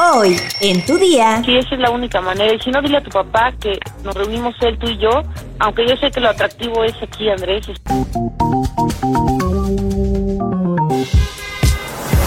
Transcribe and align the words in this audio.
Hoy, 0.00 0.36
en 0.60 0.86
tu 0.86 0.96
día. 0.96 1.42
Sí, 1.44 1.56
esa 1.56 1.74
es 1.74 1.80
la 1.80 1.90
única 1.90 2.20
manera. 2.20 2.54
Y 2.54 2.60
si 2.60 2.70
no, 2.70 2.80
dile 2.80 2.98
a 2.98 3.02
tu 3.02 3.10
papá 3.10 3.52
que 3.60 3.80
nos 4.04 4.14
reunimos 4.14 4.54
él, 4.60 4.78
tú 4.78 4.86
y 4.86 4.96
yo. 4.96 5.10
Aunque 5.58 5.88
yo 5.88 5.96
sé 5.96 6.12
que 6.12 6.20
lo 6.20 6.28
atractivo 6.28 6.84
es 6.84 6.94
aquí, 7.02 7.28
Andrés. 7.28 7.66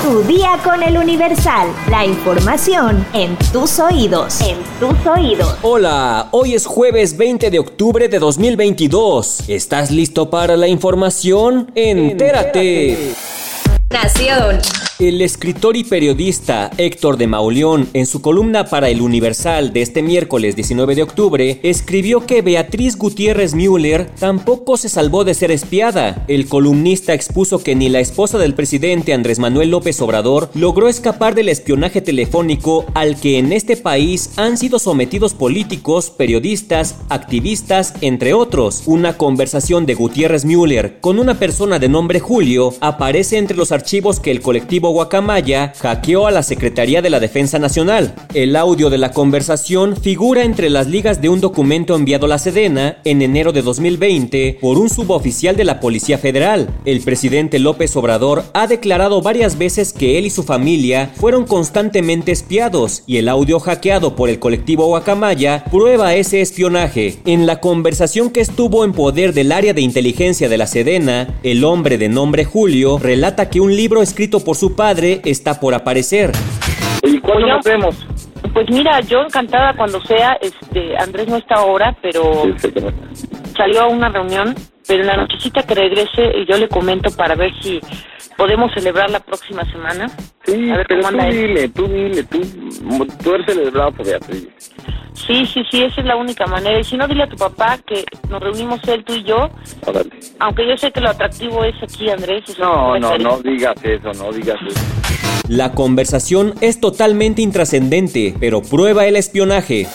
Tu 0.02 0.24
día 0.24 0.60
con 0.66 0.84
el 0.84 0.98
Universal. 0.98 1.70
La 1.90 2.06
información 2.06 3.08
en 3.14 3.38
tus 3.54 3.80
oídos. 3.80 4.42
En 4.42 4.58
tus 4.82 5.08
oídos. 5.08 5.56
Hola, 5.62 6.28
hoy 6.32 6.56
es 6.56 6.66
jueves 6.66 7.16
20 7.16 7.50
de 7.50 7.60
octubre 7.60 8.10
de 8.10 8.20
2022. 8.20 9.48
¿Estás 9.48 9.92
listo 9.92 10.30
para 10.30 10.58
la 10.58 10.68
información? 10.68 11.72
Entérate. 11.74 13.14
Nación. 13.90 14.60
El 15.02 15.20
escritor 15.24 15.78
y 15.78 15.84
periodista 15.84 16.70
Héctor 16.78 17.18
de 17.18 17.26
Mauleón, 17.26 17.90
en 17.96 18.06
su 18.06 18.22
columna 18.22 18.66
para 18.66 18.88
El 18.90 19.02
Universal 19.02 19.74
de 19.74 19.82
este 19.82 20.04
miércoles 20.04 20.56
19 20.56 20.94
de 20.94 21.02
octubre, 21.02 21.60
escribió 21.64 22.28
que 22.28 22.44
Beatriz 22.44 23.00
Gutiérrez 23.00 23.56
Müller 23.56 24.12
tampoco 24.20 24.78
se 24.78 24.90
salvó 24.90 25.24
de 25.24 25.34
ser 25.34 25.50
espiada. 25.50 26.24
El 26.28 26.48
columnista 26.48 27.16
expuso 27.16 27.64
que 27.64 27.74
ni 27.74 27.90
la 27.90 28.00
esposa 28.00 28.38
del 28.38 28.54
presidente 28.54 29.16
Andrés 29.16 29.40
Manuel 29.40 29.72
López 29.72 30.00
Obrador 30.02 30.52
logró 30.54 30.88
escapar 30.88 31.34
del 31.34 31.50
espionaje 31.50 32.02
telefónico 32.02 32.86
al 32.94 33.20
que 33.20 33.40
en 33.40 33.54
este 33.54 33.78
país 33.78 34.30
han 34.36 34.56
sido 34.56 34.78
sometidos 34.78 35.34
políticos, 35.34 36.12
periodistas, 36.12 36.98
activistas, 37.10 37.96
entre 38.02 38.36
otros. 38.36 38.84
Una 38.86 39.18
conversación 39.18 39.88
de 39.88 39.96
Gutiérrez 39.96 40.46
Müller 40.46 41.00
con 41.02 41.18
una 41.18 41.40
persona 41.40 41.80
de 41.80 41.90
nombre 41.90 42.20
Julio 42.20 42.76
aparece 42.82 43.40
entre 43.40 43.58
los 43.58 43.72
archivos 43.72 44.20
que 44.20 44.30
el 44.30 44.42
colectivo 44.42 44.91
Guacamaya 44.92 45.74
hackeó 45.80 46.28
a 46.28 46.32
la 46.32 46.44
Secretaría 46.44 47.02
de 47.02 47.10
la 47.10 47.20
Defensa 47.20 47.60
Nacional. 47.60 48.14
El 48.34 48.56
audio 48.56 48.90
de 48.90 48.98
la 48.98 49.12
conversación 49.12 49.98
figura 49.98 50.44
entre 50.44 50.70
las 50.70 50.88
ligas 50.88 51.22
de 51.22 51.30
un 51.30 51.42
documento 51.42 51.96
enviado 51.96 52.26
a 52.26 52.30
la 52.30 52.40
Sedena 52.40 52.98
en 53.04 53.22
enero 53.22 53.52
de 53.52 53.62
2020 53.62 54.60
por 54.62 54.78
un 54.78 54.90
suboficial 54.90 55.56
de 55.56 55.64
la 55.64 55.80
Policía 55.80 56.18
Federal. 56.18 56.70
El 56.86 57.02
presidente 57.02 57.60
López 57.60 57.96
Obrador 57.96 58.44
ha 58.54 58.68
declarado 58.68 59.22
varias 59.22 59.58
veces 59.58 59.94
que 59.94 60.18
él 60.18 60.26
y 60.26 60.30
su 60.30 60.44
familia 60.44 61.12
fueron 61.16 61.46
constantemente 61.46 62.32
espiados 62.32 63.04
y 63.08 63.18
el 63.18 63.30
audio 63.30 63.60
hackeado 63.60 64.16
por 64.16 64.30
el 64.30 64.40
colectivo 64.40 64.86
Guacamaya 64.86 65.66
prueba 65.72 66.16
ese 66.16 66.42
espionaje. 66.42 67.20
En 67.26 67.46
la 67.46 67.60
conversación 67.60 68.30
que 68.30 68.42
estuvo 68.42 68.86
en 68.86 68.94
poder 68.94 69.34
del 69.34 69.52
área 69.52 69.74
de 69.74 69.82
inteligencia 69.82 70.50
de 70.50 70.58
la 70.58 70.68
Sedena, 70.68 71.40
el 71.44 71.64
hombre 71.64 71.98
de 71.98 72.10
nombre 72.10 72.46
Julio 72.46 73.00
relata 73.00 73.50
que 73.50 73.62
un 73.62 73.76
libro 73.76 74.02
escrito 74.02 74.40
por 74.40 74.56
su 74.56 74.76
está 74.90 75.60
por 75.60 75.76
aparecer. 75.76 76.32
¿Y 77.04 77.20
cuándo 77.20 77.48
nos 77.48 77.64
vemos? 77.64 77.96
Pues 78.54 78.68
mira, 78.70 79.00
yo 79.02 79.22
encantada 79.22 79.76
cuando 79.78 80.02
sea, 80.02 80.38
este, 80.42 80.98
Andrés 80.98 81.28
no 81.28 81.38
está 81.38 81.56
ahora, 81.56 81.96
pero 82.02 82.44
salió 83.56 83.82
a 83.82 83.88
una 83.88 84.10
reunión, 84.10 84.56
pero 84.88 85.02
en 85.02 85.08
la 85.08 85.18
nochecita 85.18 85.64
que 85.64 85.76
regrese 85.76 86.32
y 86.36 86.52
yo 86.52 86.58
le 86.58 86.68
comento 86.68 87.12
para 87.12 87.36
ver 87.36 87.52
si 87.62 87.80
podemos 88.36 88.72
celebrar 88.74 89.12
la 89.12 89.20
próxima 89.20 89.64
semana. 89.72 90.10
Sí, 90.46 90.72
a 90.72 90.78
ver 90.78 90.88
pero 90.88 91.02
cómo 91.02 91.12
tú 91.12 91.22
anda 91.22 91.28
él. 91.30 91.48
dile, 91.48 91.70
tú 91.70 91.88
dile, 91.88 92.24
tú, 92.24 93.08
tú 93.24 93.36
eres 93.36 93.46
celebrado 93.46 93.92
por 93.92 94.06
Beatriz. 94.06 94.48
Sí, 95.32 95.46
sí, 95.46 95.64
sí, 95.72 95.84
esa 95.84 96.02
es 96.02 96.08
la 96.08 96.18
única 96.18 96.46
manera. 96.46 96.78
Y 96.78 96.84
si 96.84 96.98
no, 96.98 97.08
dile 97.08 97.24
a 97.24 97.30
tu 97.30 97.38
papá 97.38 97.80
que 97.88 98.04
nos 98.30 98.42
reunimos 98.42 98.82
él, 98.90 99.02
tú 99.06 99.14
y 99.14 99.24
yo. 99.24 99.50
Órale. 99.86 100.10
Aunque 100.40 100.68
yo 100.68 100.76
sé 100.76 100.92
que 100.92 101.00
lo 101.00 101.10
atractivo 101.10 101.64
es 101.64 101.76
aquí, 101.82 102.10
Andrés. 102.10 102.44
es 102.50 102.60
No, 102.60 103.00
no, 103.00 103.18
no 103.18 103.40
digas 103.40 103.76
eso, 103.82 104.12
no 104.12 104.34
digas 104.34 104.60
eso. 104.68 104.82
La 105.48 105.72
conversación 105.72 106.56
es 106.60 106.82
totalmente 106.82 107.42
intrascendente, 107.42 108.36
pero 108.42 108.62
prueba 108.62 109.06
el 109.06 109.16
espionaje. 109.16 109.88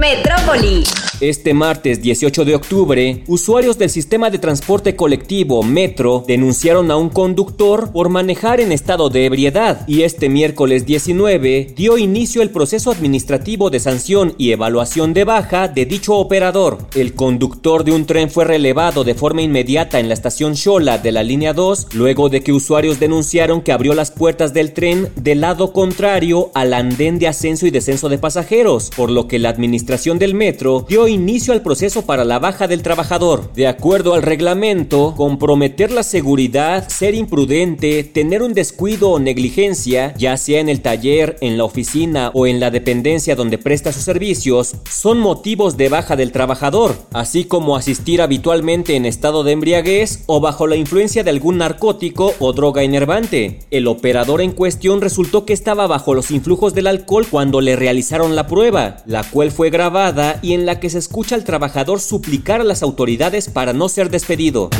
Metrópoli. 0.00 0.82
Este 1.20 1.52
martes 1.52 2.00
18 2.00 2.44
de 2.44 2.54
octubre, 2.54 3.24
usuarios 3.26 3.76
del 3.76 3.90
sistema 3.90 4.30
de 4.30 4.38
transporte 4.38 4.94
colectivo 4.94 5.64
Metro 5.64 6.24
denunciaron 6.28 6.92
a 6.92 6.96
un 6.96 7.08
conductor 7.08 7.90
por 7.90 8.08
manejar 8.08 8.60
en 8.60 8.70
estado 8.70 9.10
de 9.10 9.24
ebriedad 9.24 9.82
y 9.88 10.02
este 10.02 10.28
miércoles 10.28 10.86
19 10.86 11.72
dio 11.74 11.98
inicio 11.98 12.40
el 12.40 12.50
proceso 12.50 12.92
administrativo 12.92 13.68
de 13.68 13.80
sanción 13.80 14.34
y 14.38 14.52
evaluación 14.52 15.12
de 15.12 15.24
baja 15.24 15.66
de 15.66 15.86
dicho 15.86 16.14
operador. 16.14 16.78
El 16.94 17.14
conductor 17.14 17.82
de 17.82 17.90
un 17.90 18.06
tren 18.06 18.30
fue 18.30 18.44
relevado 18.44 19.02
de 19.02 19.14
forma 19.14 19.42
inmediata 19.42 19.98
en 19.98 20.06
la 20.06 20.14
estación 20.14 20.54
Xola 20.54 20.98
de 20.98 21.10
la 21.10 21.24
línea 21.24 21.52
2 21.52 21.94
luego 21.94 22.28
de 22.28 22.42
que 22.42 22.52
usuarios 22.52 23.00
denunciaron 23.00 23.62
que 23.62 23.72
abrió 23.72 23.92
las 23.92 24.12
puertas 24.12 24.54
del 24.54 24.72
tren 24.72 25.08
del 25.16 25.40
lado 25.40 25.72
contrario 25.72 26.52
al 26.54 26.72
andén 26.74 27.18
de 27.18 27.26
ascenso 27.26 27.66
y 27.66 27.72
descenso 27.72 28.08
de 28.08 28.18
pasajeros, 28.18 28.92
por 28.96 29.10
lo 29.10 29.26
que 29.26 29.40
la 29.40 29.48
administración 29.48 30.20
del 30.20 30.34
metro 30.34 30.86
dio 30.88 31.07
inicio 31.08 31.52
al 31.52 31.62
proceso 31.62 32.02
para 32.06 32.24
la 32.24 32.38
baja 32.38 32.68
del 32.68 32.82
trabajador. 32.82 33.52
De 33.54 33.66
acuerdo 33.66 34.14
al 34.14 34.22
reglamento, 34.22 35.14
comprometer 35.16 35.90
la 35.90 36.02
seguridad, 36.02 36.88
ser 36.88 37.14
imprudente, 37.14 38.04
tener 38.04 38.42
un 38.42 38.54
descuido 38.54 39.10
o 39.10 39.18
negligencia, 39.18 40.14
ya 40.16 40.36
sea 40.36 40.60
en 40.60 40.68
el 40.68 40.80
taller, 40.80 41.36
en 41.40 41.56
la 41.56 41.64
oficina 41.64 42.30
o 42.34 42.46
en 42.46 42.60
la 42.60 42.70
dependencia 42.70 43.36
donde 43.36 43.58
presta 43.58 43.92
sus 43.92 44.02
servicios, 44.02 44.76
son 44.90 45.18
motivos 45.18 45.76
de 45.76 45.88
baja 45.88 46.16
del 46.16 46.32
trabajador, 46.32 46.96
así 47.12 47.44
como 47.44 47.76
asistir 47.76 48.20
habitualmente 48.20 48.96
en 48.96 49.06
estado 49.06 49.44
de 49.44 49.52
embriaguez 49.52 50.24
o 50.26 50.40
bajo 50.40 50.66
la 50.66 50.76
influencia 50.76 51.24
de 51.24 51.30
algún 51.30 51.58
narcótico 51.58 52.34
o 52.38 52.52
droga 52.52 52.82
enervante. 52.82 53.60
El 53.70 53.86
operador 53.86 54.40
en 54.40 54.52
cuestión 54.52 55.00
resultó 55.00 55.44
que 55.44 55.52
estaba 55.52 55.86
bajo 55.86 56.14
los 56.14 56.30
influjos 56.30 56.74
del 56.74 56.86
alcohol 56.86 57.26
cuando 57.30 57.60
le 57.60 57.76
realizaron 57.76 58.36
la 58.36 58.46
prueba, 58.46 58.98
la 59.06 59.24
cual 59.24 59.50
fue 59.50 59.70
grabada 59.70 60.38
y 60.42 60.52
en 60.52 60.66
la 60.66 60.80
que 60.80 60.90
se 60.90 60.97
escucha 60.98 61.34
al 61.34 61.44
trabajador 61.44 62.00
suplicar 62.00 62.60
a 62.60 62.64
las 62.64 62.82
autoridades 62.82 63.48
para 63.48 63.72
no 63.72 63.88
ser 63.88 64.10
despedido. 64.10 64.70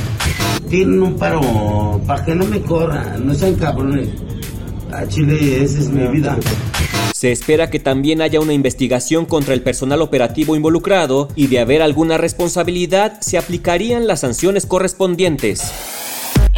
tienen 0.68 1.02
un 1.02 1.16
paro 1.16 2.00
para 2.06 2.24
que 2.24 2.34
no 2.34 2.44
me 2.44 2.60
corran, 2.60 3.26
no 3.26 3.34
sean 3.34 3.54
cabrones. 3.54 4.08
A 4.92 5.06
Chile, 5.06 5.62
esa 5.62 5.78
es 5.80 5.88
mi 5.88 6.06
vida. 6.08 6.38
Se 7.14 7.32
espera 7.32 7.68
que 7.68 7.80
también 7.80 8.22
haya 8.22 8.40
una 8.40 8.52
investigación 8.52 9.26
contra 9.26 9.52
el 9.52 9.60
personal 9.60 10.02
operativo 10.02 10.54
involucrado 10.54 11.28
y 11.34 11.48
de 11.48 11.58
haber 11.58 11.82
alguna 11.82 12.16
responsabilidad 12.16 13.20
se 13.20 13.38
aplicarían 13.38 14.06
las 14.06 14.20
sanciones 14.20 14.66
correspondientes. 14.66 15.72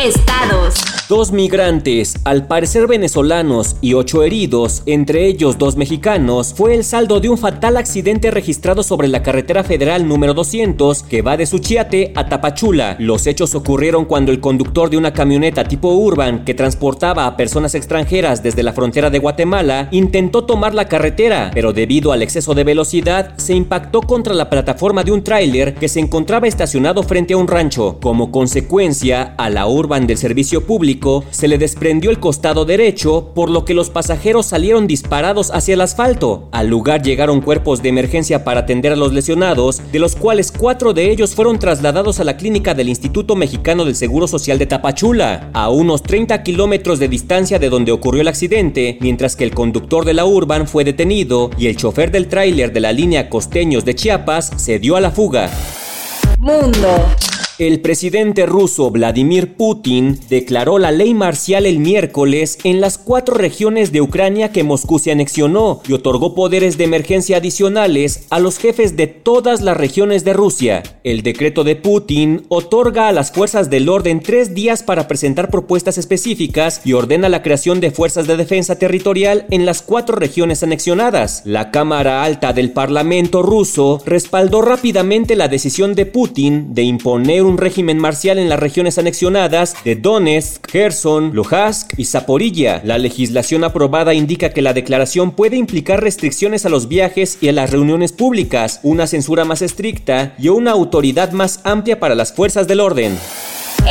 Estados. 0.03 0.77
Dos 1.11 1.33
migrantes, 1.33 2.15
al 2.25 2.47
parecer 2.47 2.87
venezolanos, 2.87 3.77
y 3.81 3.95
ocho 3.95 4.23
heridos, 4.23 4.83
entre 4.87 5.27
ellos 5.27 5.59
dos 5.59 5.77
mexicanos, 5.77 6.55
fue 6.57 6.75
el 6.75 6.85
saldo 6.85 7.19
de 7.19 7.29
un 7.29 7.37
fatal 7.37 7.77
accidente 7.77 8.31
registrado 8.31 8.85
sobre 8.85 9.09
la 9.09 9.23
carretera 9.23 9.65
federal 9.65 10.07
número 10.07 10.35
200 10.35 11.03
que 11.03 11.21
va 11.21 11.37
de 11.37 11.47
Suchiate 11.47 12.13
a 12.15 12.29
Tapachula. 12.29 12.97
Los 13.01 13.27
hechos 13.27 13.57
ocurrieron 13.57 14.05
cuando 14.05 14.31
el 14.31 14.39
conductor 14.39 14.89
de 14.89 14.99
una 14.99 15.13
camioneta 15.13 15.65
tipo 15.65 15.93
urban 15.93 16.45
que 16.45 16.55
transportaba 16.55 17.27
a 17.27 17.37
personas 17.37 17.75
extranjeras 17.75 18.43
desde 18.43 18.63
la 18.63 18.73
frontera 18.73 19.11
de 19.11 19.19
Guatemala 19.19 19.89
intentó 19.91 20.45
tomar 20.45 20.75
la 20.75 20.87
carretera, 20.87 21.51
pero 21.53 21.73
debido 21.73 22.13
al 22.13 22.23
exceso 22.23 22.55
de 22.55 22.63
velocidad 22.63 23.37
se 23.37 23.55
impactó 23.55 24.01
contra 24.03 24.33
la 24.33 24.49
plataforma 24.49 25.03
de 25.03 25.11
un 25.11 25.25
tráiler 25.25 25.75
que 25.75 25.89
se 25.89 25.99
encontraba 25.99 26.47
estacionado 26.47 27.03
frente 27.03 27.35
a 27.35 27.37
un 27.37 27.49
rancho. 27.49 27.99
Como 28.01 28.31
consecuencia, 28.31 29.35
a 29.37 29.51
la 29.51 29.67
urban 29.67 29.90
del 29.91 30.19
servicio 30.19 30.65
público 30.65 31.25
se 31.31 31.49
le 31.49 31.59
desprendió 31.59 32.13
el 32.13 32.21
costado 32.21 32.65
derecho, 32.65 33.33
por 33.35 33.51
lo 33.51 33.65
que 33.65 33.75
los 33.75 33.91
pasajeros 33.91 34.47
salieron 34.47 34.87
disparados 34.87 35.51
hacia 35.51 35.75
el 35.75 35.81
asfalto. 35.81 36.49
Al 36.53 36.69
lugar 36.69 37.03
llegaron 37.03 37.41
cuerpos 37.41 37.83
de 37.83 37.89
emergencia 37.89 38.45
para 38.45 38.61
atender 38.61 38.93
a 38.93 38.97
los 38.97 39.13
lesionados, 39.13 39.83
de 39.91 39.99
los 39.99 40.15
cuales 40.15 40.53
cuatro 40.53 40.93
de 40.93 41.11
ellos 41.11 41.35
fueron 41.35 41.59
trasladados 41.59 42.21
a 42.21 42.25
la 42.25 42.37
clínica 42.37 42.73
del 42.73 42.89
Instituto 42.89 43.35
Mexicano 43.35 43.85
del 43.85 43.97
Seguro 43.97 44.29
Social 44.29 44.59
de 44.59 44.67
Tapachula, 44.67 45.51
a 45.55 45.71
unos 45.71 46.05
30 46.05 46.41
kilómetros 46.45 47.01
de 47.01 47.09
distancia 47.09 47.59
de 47.59 47.69
donde 47.69 47.91
ocurrió 47.91 48.23
el 48.23 48.29
accidente, 48.29 48.97
mientras 49.01 49.35
que 49.35 49.43
el 49.43 49.55
conductor 49.55 50.05
de 50.05 50.15
la 50.15 50.25
urban 50.25 50.69
fue 50.69 50.85
detenido 50.85 51.51
y 51.59 51.67
el 51.67 51.77
chofer 51.77 52.13
del 52.13 52.29
tráiler 52.29 52.73
de 52.73 52.81
la 52.81 52.93
línea 52.93 53.29
Costeños 53.29 53.85
de 53.85 53.97
Chiapas 53.97 54.53
se 54.57 54.79
dio 54.79 54.95
a 54.95 55.01
la 55.01 55.11
fuga. 55.11 55.51
Mundo. 56.39 57.07
El 57.61 57.81
presidente 57.81 58.47
ruso 58.47 58.91
Vladimir 58.91 59.55
Putin 59.55 60.19
declaró 60.31 60.79
la 60.79 60.93
ley 60.93 61.13
marcial 61.13 61.67
el 61.67 61.79
miércoles 61.79 62.57
en 62.65 62.81
las 62.81 62.97
cuatro 62.97 63.35
regiones 63.35 63.93
de 63.93 64.01
Ucrania 64.01 64.51
que 64.51 64.65
Moscú 64.65 64.99
se 64.99 65.13
anexionó 65.13 65.83
y 65.87 65.93
otorgó 65.93 66.35
poderes 66.35 66.79
de 66.79 66.85
emergencia 66.85 67.37
adicionales 67.37 68.27
a 68.31 68.41
los 68.41 68.57
jefes 68.57 68.97
de 68.97 69.09
todas 69.09 69.61
las 69.61 69.77
regiones 69.77 70.25
de 70.25 70.33
Rusia. 70.33 70.83
El 71.05 71.23
decreto 71.23 71.63
de 71.63 71.77
Putin 71.77 72.47
otorga 72.49 73.09
a 73.09 73.13
las 73.13 73.31
fuerzas 73.31 73.69
del 73.69 73.91
orden 73.91 74.21
tres 74.21 74.55
días 74.55 74.83
para 74.83 75.07
presentar 75.07 75.51
propuestas 75.51 75.99
específicas 75.99 76.81
y 76.87 76.95
ordena 76.95 77.29
la 77.29 77.43
creación 77.43 77.79
de 77.81 77.91
fuerzas 77.91 78.27
de 78.27 78.39
defensa 78.39 78.79
territorial 78.79 79.45
en 79.51 79.67
las 79.67 79.83
cuatro 79.83 80.17
regiones 80.17 80.63
anexionadas. 80.63 81.43
La 81.45 81.71
Cámara 81.71 82.25
Alta 82.25 82.55
del 82.55 82.73
Parlamento 82.73 83.43
ruso 83.43 84.01
respaldó 84.07 84.63
rápidamente 84.63 85.37
la 85.37 85.49
decisión 85.49 85.95
de 85.95 86.07
Putin 86.07 86.73
de 86.73 86.85
imponer 86.85 87.50
un 87.50 87.50
un 87.51 87.59
régimen 87.59 87.99
marcial 87.99 88.39
en 88.39 88.49
las 88.49 88.61
regiones 88.61 88.97
anexionadas 88.97 89.75
de 89.85 89.97
Donetsk, 89.97 90.65
Kherson, 90.65 91.33
Luhansk 91.35 91.99
y 91.99 92.05
Zaporilla. 92.05 92.81
La 92.85 92.97
legislación 92.97 93.65
aprobada 93.65 94.15
indica 94.15 94.51
que 94.51 94.63
la 94.63 94.73
declaración 94.73 95.33
puede 95.33 95.57
implicar 95.57 96.03
restricciones 96.03 96.65
a 96.65 96.69
los 96.69 96.89
viajes 96.89 97.39
y 97.41 97.49
a 97.49 97.53
las 97.53 97.71
reuniones 97.71 98.13
públicas, 98.13 98.81
una 98.83 99.07
censura 99.07 99.45
más 99.45 99.63
estricta 99.63 100.35
y 100.39 100.49
una 100.49 100.71
autoridad 100.71 101.33
más 101.33 101.61
amplia 101.65 101.99
para 101.99 102.15
las 102.15 102.33
fuerzas 102.33 102.69
del 102.69 102.81
orden. 102.81 103.19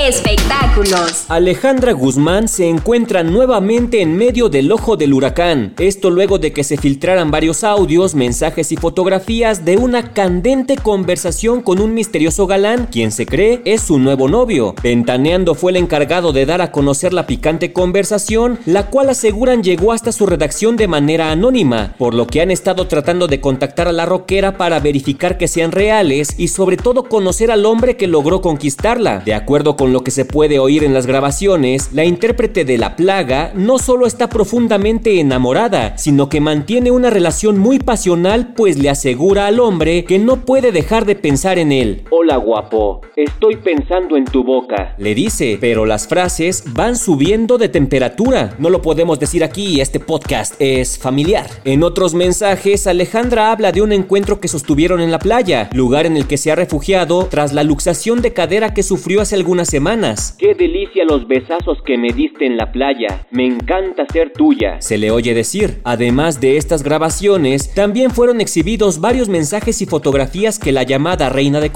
Espectáculos. 0.08 1.26
Alejandra 1.28 1.92
Guzmán 1.92 2.48
se 2.48 2.70
encuentra 2.70 3.22
nuevamente 3.22 4.02
en 4.02 4.16
medio 4.16 4.48
del 4.48 4.72
ojo 4.72 4.96
del 4.96 5.14
huracán. 5.14 5.74
Esto 5.78 6.10
luego 6.10 6.40
de 6.40 6.54
que 6.54 6.64
se 6.64 6.78
filtraran 6.78 7.32
varios 7.32 7.66
audios, 7.66 8.16
mensajes 8.16 8.72
y 8.72 8.78
fotografías 8.78 9.66
de 9.66 9.76
una 9.76 10.14
candente 10.14 10.78
conversación 10.78 11.62
con 11.62 11.82
un 11.82 11.94
misterioso 11.94 12.48
galán, 12.48 12.88
quien 12.90 13.12
se 13.12 13.26
cree 13.26 13.62
es 13.66 13.82
su 13.82 14.00
nuevo 14.00 14.30
novio. 14.30 14.74
Ventaneando 14.82 15.54
fue 15.54 15.72
el 15.72 15.78
encargado 15.78 16.32
de 16.32 16.46
dar 16.46 16.62
a 16.62 16.72
conocer 16.72 17.12
la 17.12 17.28
picante 17.28 17.74
conversación, 17.74 18.58
la 18.66 18.88
cual 18.88 19.10
aseguran 19.10 19.64
llegó 19.64 19.92
hasta 19.92 20.14
su 20.14 20.26
redacción 20.26 20.78
de 20.78 20.88
manera 20.88 21.30
anónima, 21.30 21.96
por 21.98 22.14
lo 22.14 22.26
que 22.26 22.40
han 22.42 22.52
estado 22.52 22.88
tratando 22.88 23.28
de 23.28 23.42
contactar 23.42 23.90
a 23.90 23.92
la 23.92 24.06
rockera 24.06 24.56
para 24.56 24.80
verificar 24.80 25.38
que 25.38 25.50
sean 25.50 25.74
reales 25.74 26.36
y 26.38 26.48
sobre 26.48 26.78
todo 26.78 27.04
conocer 27.04 27.52
al 27.52 27.66
hombre 27.66 27.98
que 27.98 28.08
logró 28.08 28.40
conquistarla. 28.40 29.20
De 29.26 29.34
acuerdo 29.34 29.76
con 29.76 29.89
lo 29.94 30.04
que 30.04 30.12
se 30.12 30.26
puede 30.26 30.60
oír 30.60 30.84
en 30.84 30.94
las 30.94 31.06
grabaciones, 31.06 31.90
la 31.94 32.06
intérprete 32.06 32.66
de 32.66 32.78
La 32.78 32.96
Plaga 32.96 33.52
no 33.56 33.80
solo 33.80 34.06
está 34.06 34.30
profundamente 34.30 35.20
enamorada, 35.20 35.98
sino 35.98 36.30
que 36.30 36.42
mantiene 36.42 36.92
una 36.92 37.10
relación 37.10 37.58
muy 37.58 37.80
pasional 37.80 38.54
pues 38.56 38.78
le 38.78 38.90
asegura 38.90 39.48
al 39.48 39.60
hombre 39.60 40.06
que 40.06 40.20
no 40.20 40.46
puede 40.46 40.72
dejar 40.72 41.06
de 41.06 41.16
pensar 41.16 41.60
en 41.60 41.72
él. 41.72 42.04
Hola 42.30 42.38
guapo, 42.38 43.02
estoy 43.16 43.56
pensando 43.56 44.16
en 44.16 44.24
tu 44.24 44.44
boca, 44.44 44.94
le 45.00 45.16
dice, 45.16 45.58
pero 45.60 45.88
las 45.88 46.08
frases 46.08 46.64
van 46.76 46.96
subiendo 46.96 47.58
de 47.58 47.70
temperatura. 47.70 48.54
No 48.60 48.70
lo 48.70 48.84
podemos 48.84 49.20
decir 49.20 49.44
aquí, 49.44 49.82
este 49.82 50.00
podcast 50.00 50.54
es 50.60 51.00
familiar. 51.00 51.48
En 51.64 51.82
otros 51.82 52.14
mensajes, 52.14 52.86
Alejandra 52.86 53.52
habla 53.52 53.72
de 53.72 53.82
un 53.82 53.92
encuentro 53.92 54.40
que 54.40 54.48
sostuvieron 54.48 55.02
en 55.02 55.10
la 55.10 55.18
playa, 55.18 55.72
lugar 55.74 56.06
en 56.06 56.18
el 56.18 56.28
que 56.28 56.38
se 56.38 56.52
ha 56.52 56.56
refugiado 56.56 57.26
tras 57.26 57.52
la 57.52 57.64
luxación 57.64 58.22
de 58.22 58.32
cadera 58.32 58.76
que 58.76 58.84
sufrió 58.84 59.22
hace 59.22 59.34
algunas 59.34 59.68
semanas. 59.68 60.36
Qué 60.38 60.54
delicia 60.54 61.06
los 61.06 61.28
besazos 61.28 61.82
que 61.84 61.98
me 61.98 62.14
diste 62.14 62.46
en 62.46 62.58
la 62.58 62.72
playa. 62.72 63.26
Me 63.32 63.48
encanta 63.48 64.06
ser 64.14 64.34
tuya. 64.34 64.80
Se 64.82 65.00
le 65.00 65.10
oye 65.10 65.34
decir. 65.34 65.80
Además 65.84 66.40
de 66.40 66.58
estas 66.58 66.84
grabaciones, 66.84 67.74
también 67.74 68.12
fueron 68.12 68.40
exhibidos 68.40 69.02
varios 69.02 69.30
mensajes 69.30 69.82
y 69.82 69.88
fotografías 69.88 70.60
que 70.60 70.72
la 70.72 70.84
llamada 70.84 71.30
Reina 71.30 71.60
de 71.60 71.72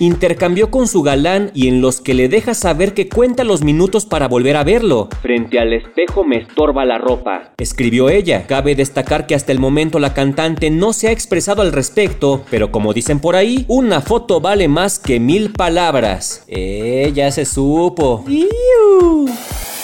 Intercambió 0.00 0.70
con 0.70 0.88
su 0.88 1.02
galán 1.02 1.52
y 1.54 1.68
en 1.68 1.80
los 1.80 2.00
que 2.00 2.14
le 2.14 2.28
deja 2.28 2.54
saber 2.54 2.92
que 2.92 3.08
cuenta 3.08 3.44
los 3.44 3.62
minutos 3.62 4.04
para 4.04 4.26
volver 4.26 4.56
a 4.56 4.64
verlo. 4.64 5.08
Frente 5.22 5.60
al 5.60 5.72
espejo 5.72 6.24
me 6.24 6.38
estorba 6.38 6.84
la 6.84 6.98
ropa. 6.98 7.52
Escribió 7.58 8.08
ella. 8.08 8.46
Cabe 8.46 8.74
destacar 8.74 9.26
que 9.26 9.34
hasta 9.34 9.52
el 9.52 9.60
momento 9.60 9.98
la 10.00 10.12
cantante 10.12 10.70
no 10.70 10.92
se 10.92 11.08
ha 11.08 11.12
expresado 11.12 11.62
al 11.62 11.72
respecto, 11.72 12.42
pero 12.50 12.72
como 12.72 12.92
dicen 12.92 13.20
por 13.20 13.36
ahí, 13.36 13.64
una 13.68 14.00
foto 14.00 14.40
vale 14.40 14.66
más 14.66 14.98
que 14.98 15.20
mil 15.20 15.52
palabras. 15.52 16.44
Eh, 16.48 17.12
ya 17.14 17.30
se 17.30 17.44
supo. 17.44 18.24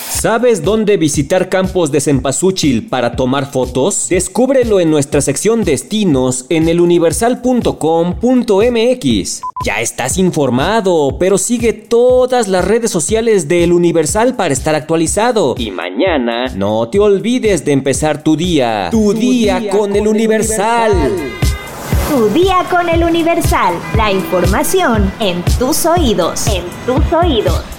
¿Sabes 0.08 0.64
dónde 0.64 0.96
visitar 0.96 1.48
campos 1.48 1.90
de 1.90 2.00
cempasúchil 2.00 2.88
para 2.88 3.16
tomar 3.16 3.50
fotos? 3.50 4.08
Descúbrelo 4.08 4.78
en 4.80 4.90
nuestra 4.90 5.20
sección 5.20 5.64
destinos 5.64 6.46
en 6.48 6.68
eluniversal.com.mx. 6.68 9.42
Ya 9.64 9.80
estás 9.80 10.16
informado, 10.16 11.16
pero 11.18 11.38
sigue 11.38 11.72
todas 11.72 12.46
las 12.46 12.64
redes 12.64 12.90
sociales 12.90 13.48
de 13.48 13.64
El 13.64 13.72
Universal 13.72 14.36
para 14.36 14.54
estar 14.54 14.76
actualizado. 14.76 15.56
Y 15.58 15.72
mañana 15.72 16.46
no 16.54 16.88
te 16.88 17.00
olvides 17.00 17.64
de 17.64 17.72
empezar 17.72 18.22
tu 18.22 18.36
día. 18.36 18.88
Tu, 18.92 19.12
día, 19.12 19.70
con, 19.70 19.96
El 19.96 20.06
Universal. 20.06 20.92
Tu 22.08 22.28
día 22.28 22.64
con 22.70 22.88
el 22.88 23.02
Universal. 23.02 23.74
La 23.96 24.12
información 24.12 25.12
en 25.18 25.42
tus 25.58 25.84
oídos. 25.84 26.46
En 26.46 26.62
tus 26.86 27.12
oídos. 27.12 27.75